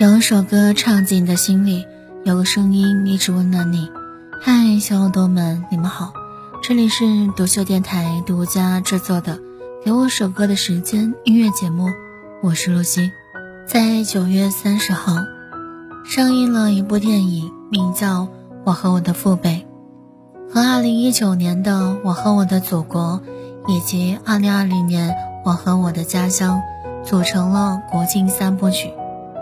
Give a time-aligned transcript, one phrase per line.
[0.00, 1.84] 有一首歌唱进你的心里，
[2.22, 3.90] 有个声音一直温暖你。
[4.40, 6.12] 嗨，小耳朵们，你们好，
[6.62, 9.38] 这里是独秀电台独家制作的
[9.84, 11.88] 《给我首歌的时间》音乐节目，
[12.44, 13.10] 我是露西。
[13.66, 15.16] 在九月三十号，
[16.04, 18.22] 上映了一部电影，名叫
[18.62, 19.66] 《我和我的父辈》，
[20.54, 21.72] 和二零一九年的
[22.04, 23.20] 《我和我的祖国》，
[23.68, 25.10] 以及二零二零年
[25.44, 26.62] 《我和我的家乡》，
[27.04, 28.92] 组成了国庆三部曲。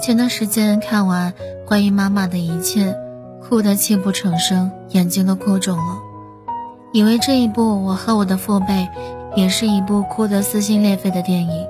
[0.06, 1.34] 前段时间看完
[1.66, 2.96] 关于妈妈的一切，
[3.42, 5.98] 哭得泣不成声，眼睛都哭肿了。
[6.92, 8.66] 以为这一部《我和我的父辈》
[9.34, 11.66] 也是一部哭得撕心裂肺的电影，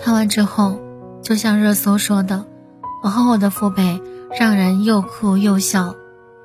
[0.00, 0.78] 看完之后，
[1.20, 2.36] 就像热搜说的，
[3.02, 3.82] 《我和我的父辈》
[4.38, 5.96] 让人又哭又笑。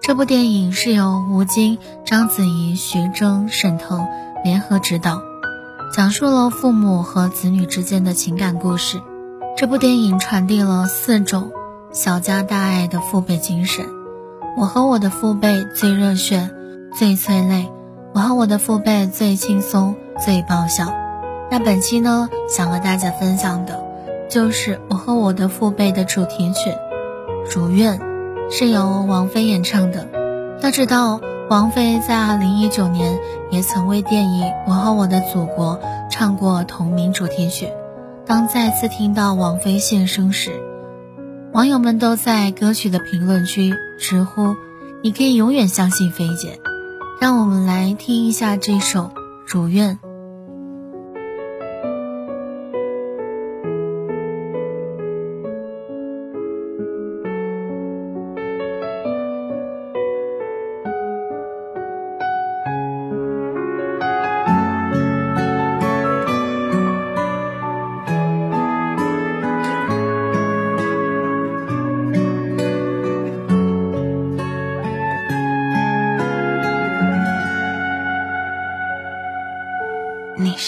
[0.02, 1.77] 这部电影是由吴京、
[2.07, 4.07] 章子怡、徐峥、沈腾
[4.43, 5.21] 联合执导，
[5.95, 8.99] 讲述了父母和子女之间的情感故事。
[9.59, 11.52] 这部电影传递了四种
[11.92, 13.86] 小家大爱的父辈精神。
[14.56, 16.50] 我和我的父辈最热血，
[16.97, 17.66] 最催泪；
[18.14, 20.94] 我和我的父辈最轻松，最爆笑。
[21.52, 23.83] 那本期呢，想和大家分享的，
[24.30, 26.70] 就是我和我的父辈的主题曲
[27.53, 28.00] 《如愿》，
[28.50, 30.08] 是由王菲演唱的。
[30.61, 33.20] 要知道，王菲在2019年
[33.52, 35.78] 也曾为电影《我和我的祖国》
[36.09, 37.67] 唱过同名主题曲。
[38.30, 40.52] 当再次听到王菲现身时，
[41.52, 44.55] 网友们都在歌曲的评论区直呼
[45.02, 46.59] ：“你可以永远相信菲姐。”
[47.19, 49.05] 让我们来听一下这首
[49.47, 49.97] 《如愿》。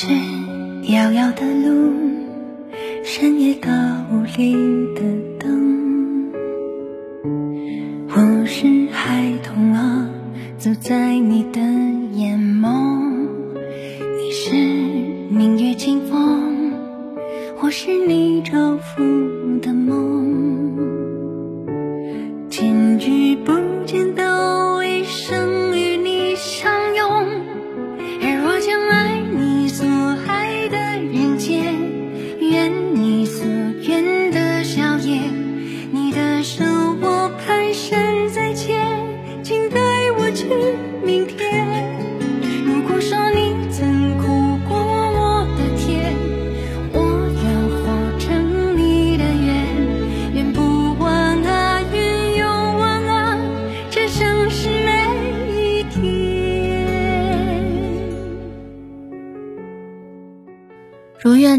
[0.04, 0.08] 是
[0.92, 1.94] 遥遥的路，
[3.04, 3.70] 深夜高
[4.12, 4.56] 屋里
[4.96, 5.02] 的
[5.38, 6.32] 灯。
[8.10, 10.10] 我是孩童啊，
[10.58, 11.62] 走在你的
[12.14, 13.12] 眼眸。
[14.18, 14.56] 你是
[15.30, 16.74] 明月清风，
[17.62, 19.04] 我是你照拂
[19.62, 20.31] 的梦。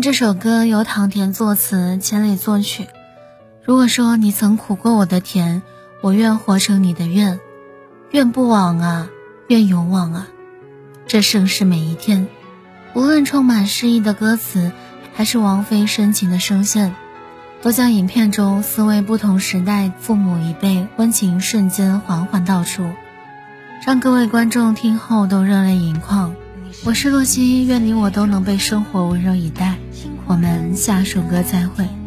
[0.03, 2.89] 这首歌由唐田作词，千里作曲。
[3.63, 5.63] 如果说你曾苦过我的甜，
[6.01, 7.39] 我愿活成你的愿，
[8.11, 9.09] 愿不枉啊，
[9.47, 10.27] 愿永往啊，
[11.07, 12.27] 这盛世每一天。
[12.95, 14.73] 无论充满诗意的歌词，
[15.15, 16.97] 还是王菲深情的声线，
[17.63, 22.91] 都将影片中四位不同时代父母一辈温情瞬间缓缓道出，
[23.87, 26.35] 让各位观众听后都热泪盈眶。
[26.85, 29.77] 我是洛西，愿你我都能被生活温柔以待。
[30.33, 32.02] 我们下首歌再会。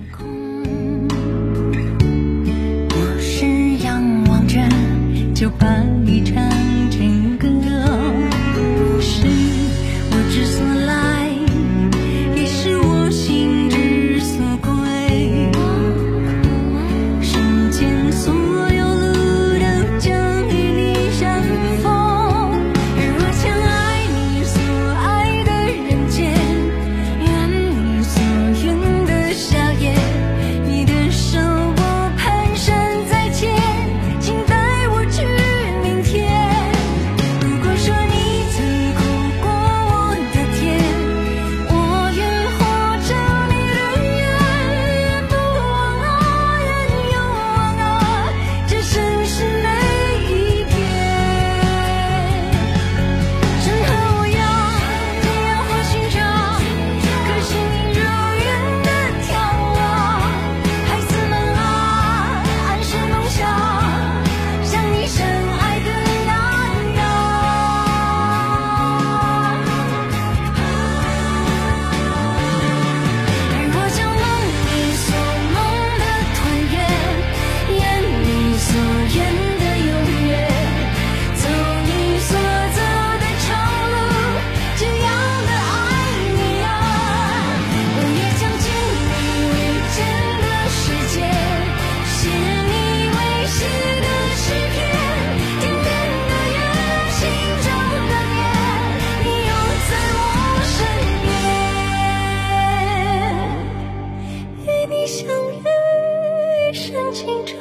[107.15, 107.57] 心中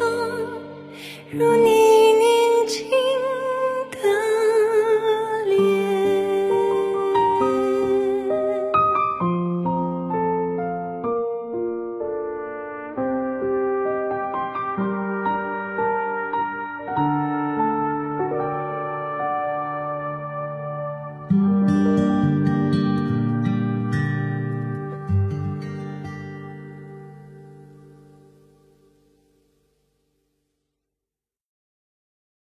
[1.30, 1.93] 如你